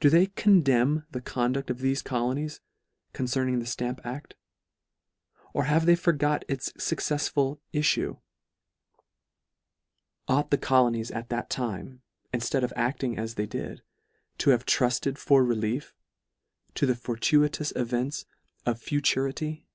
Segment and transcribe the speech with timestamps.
[0.00, 2.62] Do they con demn the conduct of thefe colonies,
[3.12, 4.36] concern ing the Stamp acl f
[5.52, 8.22] Or have they forgot its fuccefsful iiTue?
[10.28, 11.58] Ought the colonies at that (a) Gal.
[11.58, 11.62] v.
[11.62, 11.68] I.
[11.68, 11.82] LETTER III.
[12.40, 13.82] 29 time, inftead of ailing as they did,
[14.38, 15.92] to have trufted for relief,
[16.74, 18.24] to the fortuitous events
[18.64, 19.66] of futurity